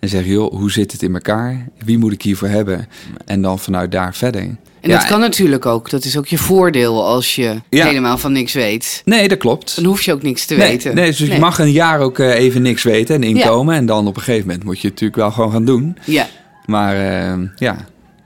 [0.00, 1.68] En zeggen, joh, hoe zit het in elkaar?
[1.84, 2.88] Wie moet ik hiervoor hebben?
[3.26, 4.40] En dan vanuit daar verder.
[4.40, 5.90] En Ja, dat kan natuurlijk ook.
[5.90, 7.86] Dat is ook je voordeel als je Ja.
[7.86, 9.02] helemaal van niks weet.
[9.04, 9.74] Nee, dat klopt.
[9.76, 10.94] Dan hoef je ook niks te Nee, weten.
[10.94, 13.74] nee, dus je mag een jaar ook eh, even niks weten en inkomen.
[13.74, 15.96] En dan op een gegeven moment moet je het natuurlijk wel gewoon gaan doen.
[16.04, 16.26] Ja.
[16.66, 17.76] Maar eh, ja,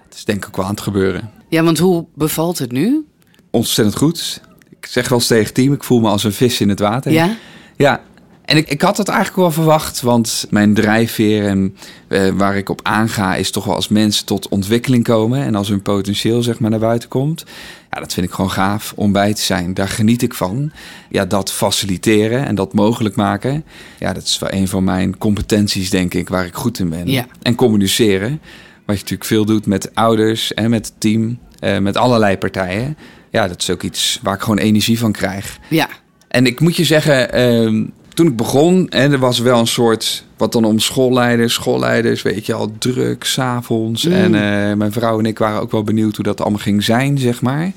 [0.08, 1.30] het is denk ik wel aan het gebeuren.
[1.48, 3.04] ja, want hoe bevalt het nu?
[3.50, 4.40] Ontzettend goed.
[4.86, 6.78] Ik zeg wel eens tegen het team, ik voel me als een vis in het
[6.78, 7.12] water.
[7.12, 7.36] Ja?
[7.76, 8.02] Ja,
[8.46, 11.76] en ik, ik had het eigenlijk wel verwacht, want mijn drijfveer en
[12.08, 15.68] eh, waar ik op aanga is toch wel als mensen tot ontwikkeling komen en als
[15.68, 17.44] hun potentieel zeg maar naar buiten komt.
[17.90, 19.74] Ja, dat vind ik gewoon gaaf om bij te zijn.
[19.74, 20.72] Daar geniet ik van.
[21.10, 23.64] Ja, dat faciliteren en dat mogelijk maken.
[23.98, 27.10] Ja, dat is wel een van mijn competenties denk ik, waar ik goed in ben.
[27.10, 27.26] Ja.
[27.42, 28.40] En communiceren,
[28.84, 32.96] wat je natuurlijk veel doet met ouders en met het team, eh, met allerlei partijen.
[33.30, 35.58] Ja, dat is ook iets waar ik gewoon energie van krijg.
[35.68, 35.88] Ja.
[36.28, 37.84] En ik moet je zeggen, ehm,
[38.14, 42.46] toen ik begon, hè, er was wel een soort, wat dan om schoolleiders, schoolleiders, weet
[42.46, 44.04] je al, druk, s'avonds.
[44.04, 44.12] Mm.
[44.12, 47.18] En eh, mijn vrouw en ik waren ook wel benieuwd hoe dat allemaal ging zijn,
[47.18, 47.72] zeg maar.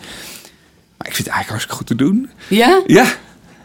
[0.97, 2.29] Maar ik vind het eigenlijk hartstikke goed te doen.
[2.47, 2.81] Ja?
[2.87, 3.05] Ja,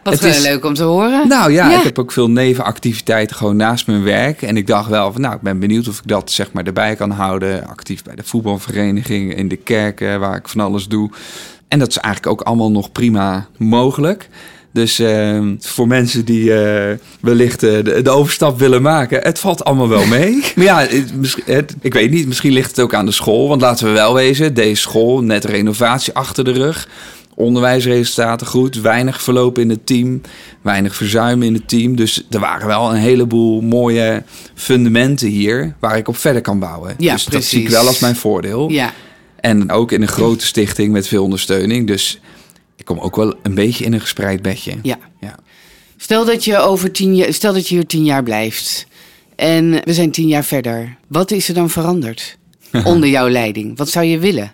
[0.02, 1.28] Wat Het wel is- leuk om te horen.
[1.28, 1.78] nou ja, Ja.
[1.78, 4.42] ik heb ook veel nevenactiviteiten gewoon naast mijn werk.
[4.42, 6.96] En ik dacht wel van, nou, ik ben benieuwd of ik dat zeg maar erbij
[6.96, 7.66] kan houden.
[7.66, 11.10] Actief bij de voetbalvereniging, in de kerken, waar ik van alles doe.
[11.68, 14.28] En dat is eigenlijk ook allemaal nog prima mogelijk.
[14.72, 19.64] Dus eh, voor mensen die eh, wellicht eh, de, de overstap willen maken, het valt
[19.64, 20.42] allemaal wel mee.
[20.56, 23.48] maar ja, het, misschien- het- ik weet niet, misschien ligt het ook aan de school.
[23.48, 26.88] Want laten we wel wezen, deze school, net renovatie achter de rug.
[27.36, 30.20] Onderwijsresultaten goed, weinig verlopen in het team,
[30.62, 31.96] weinig verzuimen in het team.
[31.96, 34.22] Dus er waren wel een heleboel mooie
[34.54, 36.94] fundamenten hier waar ik op verder kan bouwen.
[36.98, 37.80] Ja, dus dat zie ik precies.
[37.80, 38.70] wel als mijn voordeel.
[38.70, 38.92] Ja.
[39.44, 41.86] En ook in een grote stichting met veel ondersteuning.
[41.86, 42.20] Dus
[42.76, 44.72] ik kom ook wel een beetje in een gespreid bedje.
[44.82, 44.98] Ja.
[45.20, 45.38] Ja.
[45.96, 48.86] Stel dat je over tien jaar, stel dat je hier tien jaar blijft.
[49.36, 50.96] En we zijn tien jaar verder.
[51.08, 52.38] Wat is er dan veranderd?
[52.84, 53.76] Onder jouw leiding.
[53.76, 54.52] Wat zou je willen?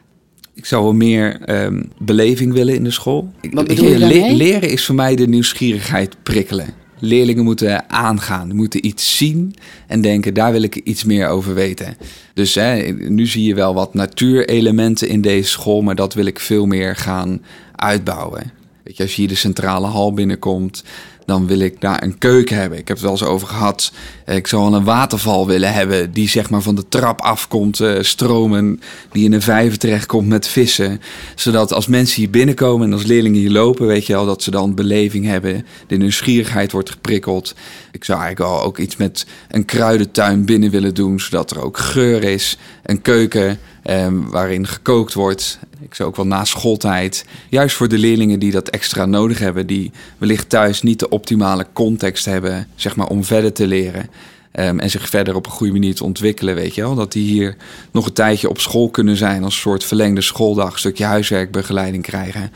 [0.55, 3.33] Ik zou wel meer ehm, beleving willen in de school.
[3.51, 6.75] Wat bedoel je leren is voor mij de nieuwsgierigheid prikkelen.
[7.01, 9.55] Leerlingen moeten aangaan, moeten iets zien
[9.87, 11.97] en denken, daar wil ik iets meer over weten.
[12.35, 12.59] Dus
[12.99, 16.97] nu zie je wel wat natuurelementen in deze school, maar dat wil ik veel meer
[16.97, 17.43] gaan
[17.77, 18.53] uitbouwen.
[18.83, 20.85] Weet je, als je hier de centrale hal binnenkomt,
[21.31, 22.79] dan wil ik daar een keuken hebben.
[22.79, 23.93] Ik heb het wel eens over gehad.
[24.25, 27.81] Eh, Ik zou wel een waterval willen hebben die zeg maar van de trap afkomt,
[27.81, 28.81] eh, stromen,
[29.13, 31.01] die in een vijver terechtkomt met vissen.
[31.35, 34.51] Zodat als mensen hier binnenkomen en als leerlingen hier lopen, weet je wel, dat ze
[34.51, 35.67] dan beleving hebben.
[35.87, 37.55] De nieuwsgierigheid wordt geprikkeld.
[37.93, 41.79] Ik zou eigenlijk wel ook iets met een kruidentuin binnen willen doen, zodat er ook
[41.79, 42.59] geur is.
[42.83, 45.59] Een keuken eh, waarin gekookt wordt.
[45.81, 49.67] Ik zou ook wel na schooltijd, juist voor de leerlingen die dat extra nodig hebben,
[49.67, 54.11] die wellicht thuis niet de optimale context hebben, zeg maar, om verder te leren.
[54.53, 56.95] ehm, en zich verder op een goede manier te ontwikkelen, weet je wel.
[56.95, 57.57] Dat die hier
[57.91, 62.03] nog een tijdje op school kunnen zijn als een soort verlengde schooldag, een stukje huiswerkbegeleiding
[62.03, 62.53] krijgen.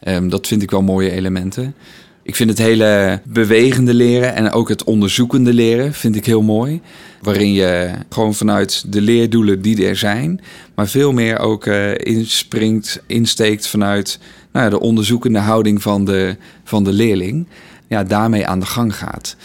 [0.00, 1.74] Ehm, dat vind ik wel mooie elementen.
[2.22, 6.80] Ik vind het hele bewegende leren en ook het onderzoekende leren vind ik heel mooi.
[7.22, 10.40] Waarin je gewoon vanuit de leerdoelen die er zijn,
[10.74, 14.18] maar veel meer ook eh, inspringt, insteekt vanuit
[14.52, 17.46] nou ja, de onderzoekende houding van de, van de leerling.
[17.86, 19.36] Ja, daarmee aan de gang gaat.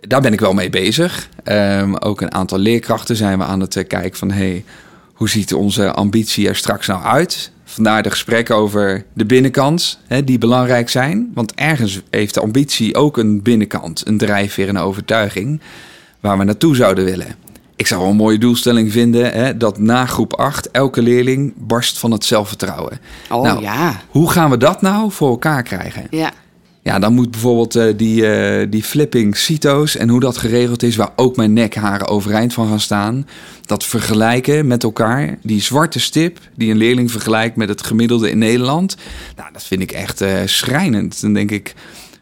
[0.00, 1.28] Daar ben ik wel mee bezig.
[1.44, 4.30] Ehm, ook een aantal leerkrachten zijn we aan het eh, kijken van...
[4.30, 4.64] Hey,
[5.12, 7.50] hoe ziet onze ambitie er straks nou uit?
[7.76, 11.30] Vandaar de gesprekken over de binnenkant, hè, die belangrijk zijn.
[11.34, 15.60] Want ergens heeft de ambitie ook een binnenkant, een drijfveer, een overtuiging
[16.20, 17.34] waar we naartoe zouden willen.
[17.74, 21.98] Ik zou wel een mooie doelstelling vinden hè, dat na groep 8 elke leerling barst
[21.98, 23.00] van het zelfvertrouwen.
[23.30, 24.00] Oh Nou, ja.
[24.08, 26.06] Hoe gaan we dat nou voor elkaar krijgen?
[26.10, 26.32] Ja.
[26.86, 30.96] Ja, dan moet bijvoorbeeld eh, die, eh, die flipping CITO's en hoe dat geregeld is,
[30.96, 33.26] waar ook mijn nekharen overeind van gaan staan.
[33.62, 38.38] Dat vergelijken met elkaar, die zwarte stip die een leerling vergelijkt met het gemiddelde in
[38.38, 38.96] Nederland.
[39.36, 41.20] Nou, dat vind ik echt eh, schrijnend.
[41.20, 41.74] Dan denk ik,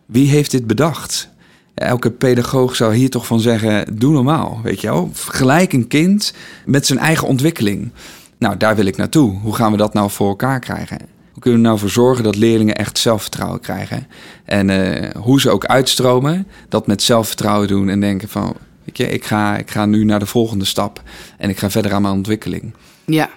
[0.06, 1.28] wie heeft dit bedacht?
[1.74, 5.10] Elke pedagoog zou hier toch van zeggen, doe normaal, weet je wel.
[5.12, 6.34] Vergelijk een kind
[6.66, 7.90] met zijn eigen ontwikkeling.
[8.38, 9.38] Nou, daar wil ik naartoe.
[9.38, 11.13] Hoe gaan we dat nou voor elkaar krijgen?
[11.34, 14.06] Hoe kunnen we nou voor zorgen dat leerlingen echt zelfvertrouwen krijgen?
[14.44, 18.54] En eh, hoe ze ook uitstromen, dat met zelfvertrouwen doen en denken van...
[18.84, 21.02] Weet je, ik ga, ik ga nu naar de volgende stap
[21.38, 22.74] en ik ga verder aan mijn ontwikkeling.
[23.06, 23.30] Ja,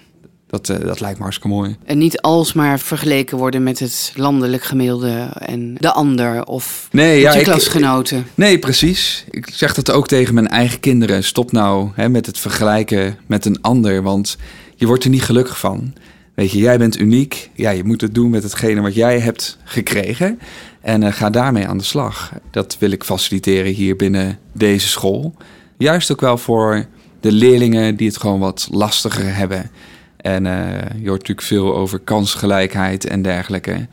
[0.48, 1.76] Dat, eh, dat lijkt me hartstikke mooi.
[1.86, 7.32] en niet alsmaar vergeleken worden met het landelijk gemiddelde en de ander of Nee, ja,
[7.34, 8.28] je ik, klasgenoten.
[8.36, 9.26] nee, precies.
[9.30, 11.24] Ik zeg dat ook tegen mijn eigen kinderen.
[11.24, 14.38] Stop nou hè, met het vergelijken met een ander, want
[14.76, 15.94] je wordt er niet gelukkig van.
[16.38, 17.50] Weet je, jij bent uniek.
[17.54, 20.39] Ja, je moet het doen met hetgene wat jij hebt gekregen.
[20.82, 22.34] En eh, ga daarmee aan de slag.
[22.52, 25.36] Dat wil ik faciliteren hier binnen deze school.
[25.78, 26.86] Juist ook wel voor
[27.19, 29.71] de leerlingen die het gewoon wat lastiger hebben.
[30.17, 33.88] En eh, je hoort natuurlijk veel over kansgelijkheid en dergelijke.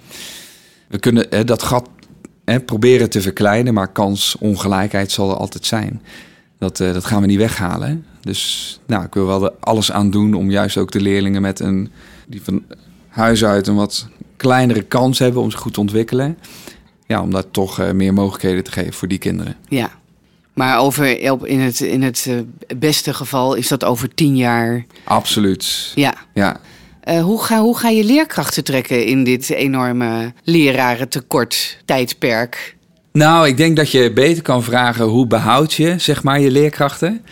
[0.88, 1.88] We kunnen eh, dat gat
[2.66, 6.02] proberen te verkleinen, maar kansongelijkheid zal er altijd zijn.
[6.58, 8.04] Dat, dat gaan we niet weghalen.
[8.20, 11.60] Dus nou, ik wil wel er alles aan doen om juist ook de leerlingen met
[11.60, 11.90] een
[12.26, 12.62] die van
[13.08, 16.38] huis uit een wat kleinere kans hebben om zich goed te ontwikkelen.
[17.06, 19.56] Ja, om daar toch eh, meer mogelijkheden te geven voor die kinderen.
[19.68, 19.90] Ja.
[20.54, 24.84] Maar over, in het, in het eh, beste geval is dat over tien jaar.
[25.04, 25.92] Absoluut.
[25.94, 26.14] Ja.
[26.34, 26.60] Ja.
[27.00, 32.76] Eh, hoe, ga, hoe ga je leerkrachten trekken in dit enorme lerarentekort tijdperk?
[33.12, 37.24] Nou, ik denk dat je beter kan vragen hoe behoud je, zeg maar, je leerkrachten.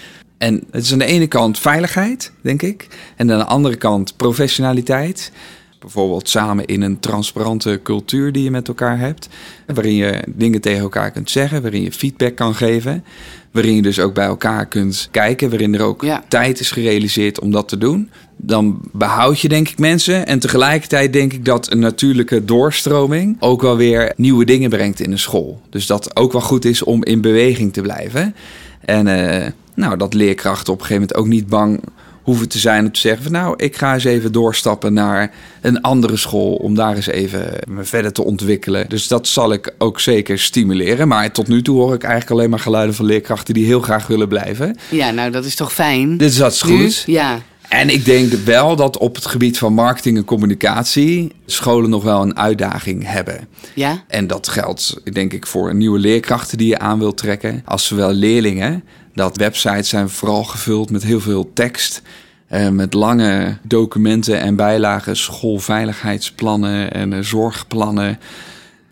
[0.42, 2.86] En het is aan de ene kant veiligheid, denk ik.
[3.16, 5.32] En aan de andere kant professionaliteit.
[5.78, 9.28] Bijvoorbeeld samen in een transparante cultuur die je met elkaar hebt.
[9.66, 13.04] Waarin je dingen tegen elkaar kunt zeggen, waarin je feedback kan geven.
[13.50, 16.24] Waarin je dus ook bij elkaar kunt kijken, waarin er ook Ja.
[16.28, 18.10] tijd is gerealiseerd om dat te doen.
[18.36, 20.26] Dan behoud je denk ik mensen.
[20.26, 25.12] En tegelijkertijd denk ik dat een natuurlijke doorstroming ook wel weer nieuwe dingen brengt in
[25.12, 25.60] een school.
[25.70, 28.34] Dus dat ook wel goed is om in beweging te blijven.
[28.84, 31.80] En eh, nou, dat leerkrachten op een gegeven moment ook niet bang
[32.22, 35.80] hoeven te zijn om te zeggen van nou, ik ga eens even doorstappen naar een
[35.80, 38.88] andere school om daar eens even me verder te ontwikkelen.
[38.88, 41.08] Dus dat zal ik ook zeker stimuleren.
[41.08, 44.06] Maar tot nu toe hoor ik eigenlijk alleen maar geluiden van leerkrachten die heel graag
[44.06, 44.76] willen blijven.
[44.88, 46.16] Ja, nou dat is toch fijn?
[46.16, 46.82] Dit is dat Nu?
[46.82, 47.02] goed.
[47.06, 47.38] Ja.
[47.72, 52.22] En ik denk wel dat op het gebied van marketing en communicatie scholen nog wel
[52.22, 53.48] een uitdaging hebben.
[53.74, 54.04] Ja?
[54.08, 58.12] En dat geldt denk ik voor nieuwe leerkrachten die je aan wilt trekken, als zowel
[58.12, 58.84] leerlingen.
[59.14, 62.02] Dat websites zijn vooral gevuld met heel veel tekst.
[62.48, 68.18] eh, met lange documenten en bijlagen, schoolveiligheidsplannen en eh, zorgplannen.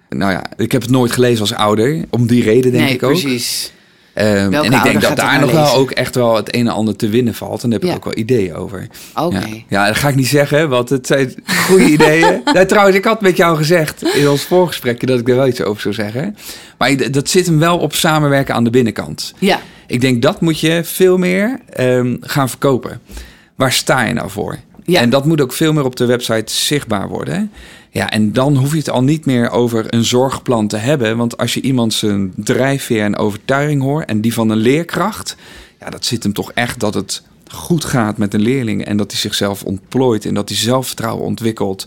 [0.08, 3.02] Nou ja, ik heb het nooit gelezen als ouder, om die reden denk nee, ik
[3.02, 3.10] ook.
[3.10, 3.72] precies.
[4.20, 6.96] Ehm, en ik denk dat daar nog wel ook echt wel het een en ander
[6.96, 7.62] te winnen valt.
[7.62, 7.96] En daar heb ik Ja.
[7.96, 8.86] ook wel ideeën over.
[9.14, 9.38] Oké.
[9.38, 9.46] Ja.
[9.68, 11.34] ja, dat ga ik niet zeggen, want het zijn
[11.66, 12.40] goede ideeën.
[12.52, 15.62] Nou, trouwens, ik had met jou gezegd in ons voorgesprekje dat ik er wel iets
[15.62, 16.36] over zou zeggen.
[16.78, 19.34] Maar dat zit hem wel op samenwerken aan de binnenkant.
[19.38, 19.60] Ja.
[19.86, 23.00] Ik denk dat moet je veel meer ehm, gaan verkopen.
[23.54, 24.58] Waar sta je nou voor?
[24.84, 25.00] Ja.
[25.00, 27.50] En dat moet ook veel meer op de website zichtbaar worden.
[27.92, 31.16] Ja, en dan hoef je het al niet meer over een zorgplan te hebben.
[31.16, 35.36] Want als je iemand zijn drijfveer en overtuiging hoort en die van een leerkracht,
[35.80, 37.22] ja, dat zit hem toch echt dat het
[37.52, 41.86] goed gaat met een leerling en dat hij zichzelf ontplooit en dat hij zelfvertrouwen ontwikkelt.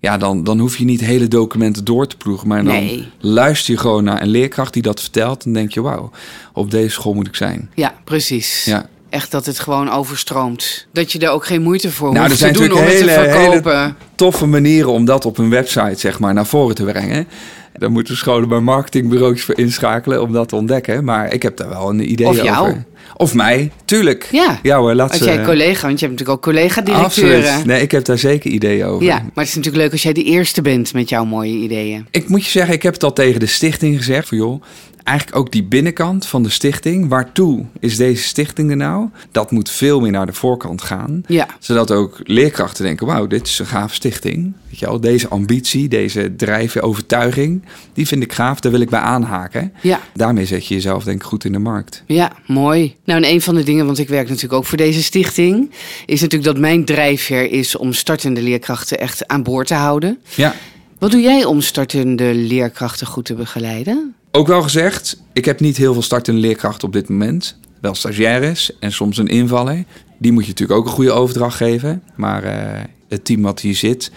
[0.00, 2.48] Ja, dan, dan hoef je niet hele documenten door te ploegen.
[2.48, 3.08] Maar dan Nee.
[3.20, 5.44] luister je gewoon naar een leerkracht die dat vertelt.
[5.44, 6.10] En denk je, wauw,
[6.52, 7.70] op deze school moet ik zijn.
[7.74, 8.64] Ja, precies.
[8.64, 8.88] Ja.
[9.10, 10.86] Echt dat het gewoon overstroomt.
[10.92, 13.10] Dat je er ook geen moeite voor Nou, er hoeft zijn te doen om natuurlijk
[13.10, 13.96] het te hele- hele- verkopen.
[14.14, 17.26] Toffe manieren om dat op een website zeg maar, naar voren te brengen.
[17.72, 21.04] Daar moeten scholen bij marketingbureaus voor inschakelen om dat te ontdekken.
[21.04, 22.44] Maar ik heb daar wel een idee Of over.
[22.44, 22.74] jou.
[23.16, 24.28] Of mij, tuurlijk.
[24.32, 24.58] Ja.
[24.62, 27.36] Ja hoor, laat Als jij collega, want je hebt natuurlijk ook collega-directeuren.
[27.38, 27.64] Absoluut.
[27.66, 29.04] Nee, ik heb daar zeker ideeën over.
[29.06, 32.06] Ja, maar het is natuurlijk leuk als jij de eerste bent met jouw mooie ideeën.
[32.10, 34.28] Ik moet je zeggen, ik heb het al tegen de stichting gezegd.
[34.28, 34.62] Van joh,
[35.08, 37.08] eigenlijk ook die binnenkant van de stichting.
[37.08, 39.08] Waartoe is deze stichting er nou?
[39.32, 41.22] Dat moet veel meer naar de voorkant gaan.
[41.26, 44.52] Ja, Zodat ook leerkrachten denken, wauw, dit is een gave stichting.
[44.70, 48.90] Weet je wel, deze ambitie, deze drijven, overtuiging, die vind ik gaaf, daar wil ik
[48.90, 49.72] bij aanhaken.
[49.82, 52.02] ja, Daarmee zet je jezelf denk ik goed in de markt.
[52.06, 52.96] ja, mooi.
[53.04, 55.70] Nou, en een van de dingen, want ik werk natuurlijk ook voor deze stichting,
[56.06, 60.18] is natuurlijk dat mijn drijfveer is om startende leerkrachten echt aan boord te houden.
[60.34, 60.54] Ja,
[60.98, 64.14] Wat doe jij om startende leerkrachten goed te begeleiden?
[64.32, 67.58] Ook wel gezegd, ik heb niet heel veel startende leerkrachten op dit moment.
[67.80, 69.84] Wel stagiaires en soms een invaller.
[70.18, 72.02] Die moet je natuurlijk ook een goede overdracht geven.
[72.16, 74.10] Maar eh, het team wat hier zit,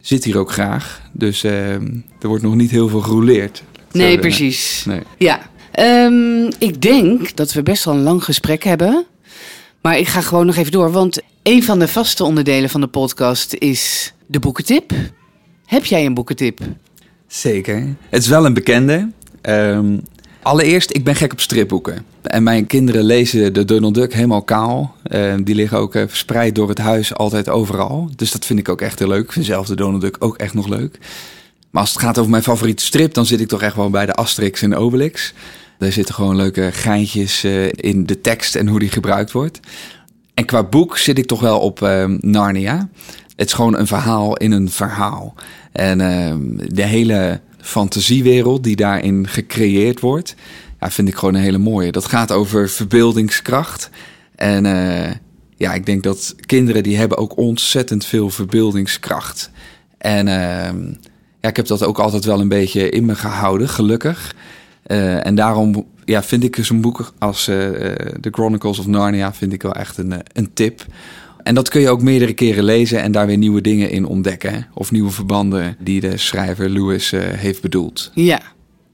[0.00, 1.00] zit hier ook graag.
[1.12, 1.72] Dus eh,
[2.20, 3.62] er wordt nog niet heel veel gerouleerd.
[3.92, 4.84] Nee, Zo, precies.
[4.84, 5.02] Nee.
[5.18, 9.04] Ja, Ehm, ik denk dat we best wel een lang gesprek hebben.
[9.80, 12.86] Maar ik ga gewoon nog even door, want een van de vaste onderdelen van de
[12.86, 14.92] podcast is de boekentip.
[15.66, 16.60] Heb jij een boekentip?
[17.26, 17.94] Zeker.
[18.08, 19.10] Het is wel een bekende.
[19.42, 19.98] Ehm,
[20.42, 22.04] allereerst, ik ben gek op stripboeken.
[22.22, 24.94] En mijn kinderen lezen de Donald Duck helemaal kaal.
[25.02, 28.10] Ehm, die liggen ook eh, verspreid door het huis, altijd overal.
[28.16, 29.24] Dus dat vind ik ook echt heel leuk.
[29.24, 30.98] Ik vind zelf de Donald Duck ook echt nog leuk.
[31.70, 34.06] Maar als het gaat over mijn favoriete strip, dan zit ik toch echt wel bij
[34.06, 35.32] de Asterix en Obelix.
[35.78, 39.60] Daar zitten gewoon leuke geintjes eh, in de tekst en hoe die gebruikt wordt.
[40.34, 42.88] En qua boek zit ik toch wel op ehm, Narnia.
[43.36, 45.34] Het is gewoon een verhaal in een verhaal.
[45.72, 45.98] En
[46.68, 50.34] de hele fantasiewereld die daarin gecreëerd wordt,
[50.80, 51.92] ja, vind ik gewoon een hele mooie.
[51.92, 53.90] Dat gaat over verbeeldingskracht.
[54.34, 55.14] En eh,
[55.56, 59.50] ja, ik denk dat kinderen die hebben ook ontzettend veel verbeeldingskracht.
[59.98, 60.86] En ehm,
[61.40, 64.34] ja, ik heb dat ook altijd wel een beetje in me gehouden, gelukkig.
[64.82, 67.56] Eh, en daarom ja, vind ik zo'n boek als uh,
[68.20, 70.84] The Chronicles of Narnia vind ik wel echt een, een tip.
[71.42, 74.66] En dat kun je ook meerdere keren lezen en daar weer nieuwe dingen in ontdekken.
[74.74, 78.10] Of nieuwe verbanden die de schrijver Lewis heeft bedoeld.
[78.14, 78.40] Ja,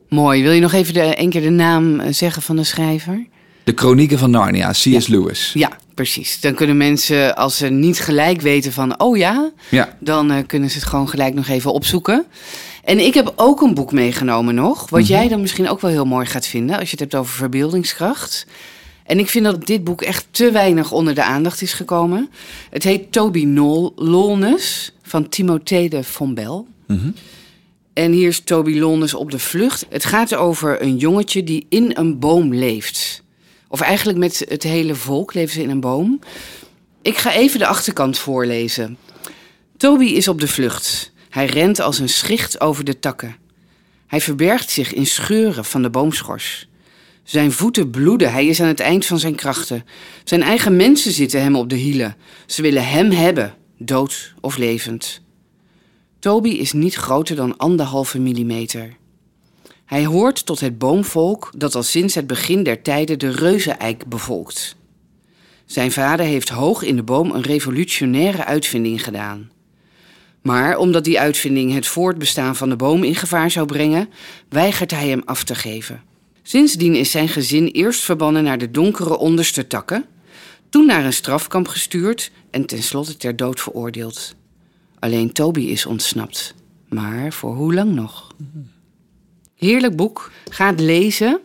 [0.09, 0.43] mooi.
[0.43, 3.27] Wil je nog even de, een keer de naam zeggen van de schrijver?
[3.65, 4.83] De Chronieken van Narnia, C.S.
[4.85, 5.01] Ja.
[5.07, 5.51] Lewis.
[5.55, 6.41] Ja, precies.
[6.41, 9.97] Dan kunnen mensen, als ze niet gelijk weten van, oh ja, Ja.
[10.01, 12.25] dan eh, kunnen ze het gewoon gelijk nog even opzoeken.
[12.85, 16.05] En ik heb ook een boek meegenomen nog, wat jij dan misschien ook wel heel
[16.07, 18.47] mooi gaat vinden, als je het hebt over verbeeldingskracht.
[19.09, 22.31] En ik vind dat dit boek echt te weinig onder de aandacht is gekomen.
[22.71, 26.67] Het heet Toby Nol Lolnes van Timothée de Fombel.
[26.87, 27.11] Mhm.
[27.93, 29.87] En hier is Toby Lolnes op de vlucht.
[29.89, 33.23] Het gaat over een jongetje die in een boom leeft.
[33.69, 36.21] Of eigenlijk met het hele volk leven ze in een boom.
[37.03, 38.99] Ik ga even de achterkant voorlezen.
[39.77, 41.13] Toby is op de vlucht.
[41.29, 43.37] Hij rent als een schicht over de takken.
[44.07, 46.68] Hij verbergt zich in scheuren van de boomschors.
[47.29, 49.85] Zijn voeten bloeden, hij is aan het eind van zijn krachten.
[50.25, 52.17] Zijn eigen mensen zitten hem op de hielen.
[52.47, 55.21] Ze willen hem hebben, dood of levend.
[56.19, 58.97] Toby is niet groter dan anderhalve millimeter.
[59.85, 64.77] Hij hoort tot het boomvolk dat al sinds het begin der tijden de reuzeneik bevolkt.
[65.67, 69.51] Zijn vader heeft hoog in de boom een revolutionaire uitvinding gedaan.
[70.43, 74.09] Maar omdat die uitvinding het voortbestaan van de boom in gevaar zou brengen,
[74.49, 76.08] weigert hij hem af te geven.
[76.49, 80.05] Sindsdien is zijn gezin eerst verbannen naar de donkere onderste takken,
[80.69, 84.35] toen naar een strafkamp gestuurd en tenslotte ter dood veroordeeld.
[84.99, 86.55] Alleen Toby is ontsnapt.
[86.89, 88.35] Maar voor hoe lang nog?
[89.57, 90.31] Heerlijk boek.
[90.51, 91.41] Ga het lezen.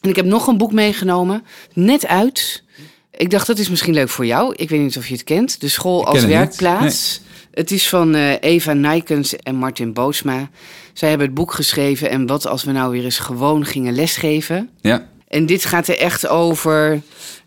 [0.00, 1.44] En ik heb nog een boek meegenomen.
[1.72, 2.62] Net uit.
[3.10, 4.54] Ik dacht, dat is misschien leuk voor jou.
[4.56, 5.60] Ik weet niet of je het kent.
[5.60, 7.20] De School als werkplaats.
[7.54, 10.48] Het is van eh, Eva Nijkens en Martin Boosma.
[10.92, 12.10] Zij hebben het boek geschreven.
[12.10, 14.70] En wat als we nou weer eens gewoon gingen lesgeven?
[14.80, 15.06] Ja.
[15.28, 17.02] En dit gaat er echt over,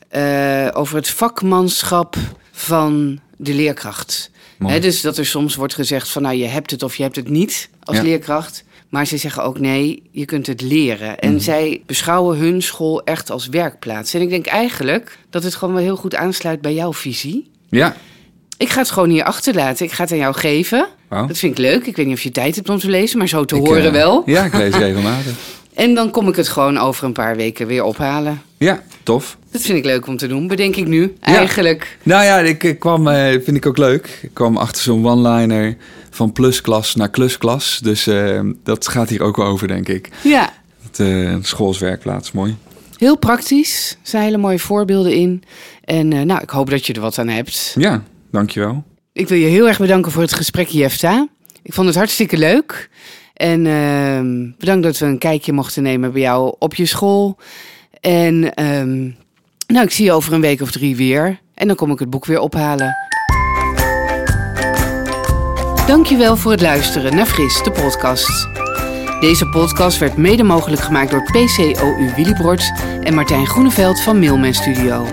[0.10, 2.16] eh, over het vakmanschap
[2.52, 4.32] van de leerkracht.
[4.58, 7.16] Hè, dus dat er soms wordt gezegd van nou je hebt het of je hebt
[7.16, 8.04] het niet als Ja.
[8.04, 8.64] leerkracht.
[8.90, 11.20] Maar ze zeggen ook nee, je kunt het leren.
[11.20, 11.40] En Mhm.
[11.40, 14.14] zij beschouwen hun school echt als werkplaats.
[14.14, 17.52] En ik denk eigenlijk dat het gewoon wel heel goed aansluit bij jouw visie.
[17.70, 17.96] Ja.
[18.58, 19.86] Ik ga het gewoon hier achterlaten.
[19.86, 20.88] Ik ga het aan jou geven.
[21.08, 21.28] Wauw.
[21.28, 21.86] Dat vind ik leuk.
[21.86, 23.86] Ik weet niet of je tijd hebt om te lezen, maar zo te Ik, horen
[23.86, 24.24] eh, wel.
[24.26, 25.34] Ja, ik lees regelmatig.
[25.74, 28.42] En dan kom ik het gewoon over een paar weken weer ophalen.
[28.58, 29.38] Ja, tof.
[29.52, 31.16] Dat vind ik leuk om te doen, bedenk ik nu.
[31.22, 31.36] Ja.
[31.36, 31.98] Eigenlijk.
[32.04, 34.20] Nou ja, ik, ik kwam, eh, vind ik ook leuk.
[34.22, 35.76] Ik kwam achter zo'n one-liner
[36.10, 37.80] van plusklas naar klusklas.
[37.84, 40.10] Dus eh, dat gaat hier ook over, denk ik.
[40.24, 40.50] Ja,
[40.84, 42.56] Het eh, schoolswerkplaats, mooi.
[42.98, 43.92] heel praktisch.
[43.92, 45.44] Er zijn hele mooie voorbeelden in.
[45.84, 47.76] En nou, ik hoop dat je er wat aan hebt.
[47.78, 48.84] Ja, dankjewel.
[49.14, 51.28] Ik wil je heel erg bedanken voor het gesprek, Jefta.
[51.64, 52.90] Ik vond het hartstikke leuk.
[53.34, 57.38] En ehm, bedankt dat we een kijkje mochten nemen bij jou op je school.
[58.02, 59.00] En ehm,
[59.68, 61.40] nou, ik zie je over een week of drie weer.
[61.54, 62.96] En dan kom ik het boek weer ophalen.
[65.88, 68.48] Dankjewel voor het luisteren naar Fris, de podcast.
[69.20, 75.08] Deze podcast werd mede mogelijk gemaakt door PCOU Willibrord en Martijn Groeneveld van Mailman Studio.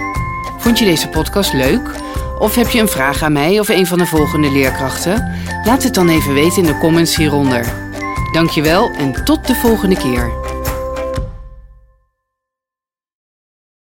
[0.59, 1.91] Vond je deze podcast leuk?
[2.39, 5.33] Of heb je een vraag aan mij of een van de volgende leerkrachten?
[5.65, 7.75] Laat het dan even weten in de comments hieronder.
[8.33, 10.44] Dankjewel en tot de volgende keer.